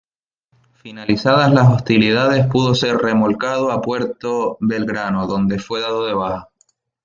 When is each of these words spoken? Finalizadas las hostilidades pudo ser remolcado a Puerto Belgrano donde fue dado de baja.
Finalizadas 0.73 1.53
las 1.53 1.69
hostilidades 1.69 2.47
pudo 2.47 2.73
ser 2.73 2.97
remolcado 2.97 3.71
a 3.71 3.83
Puerto 3.83 4.57
Belgrano 4.59 5.27
donde 5.27 5.59
fue 5.59 5.79
dado 5.79 6.07
de 6.07 6.15
baja. 6.15 6.49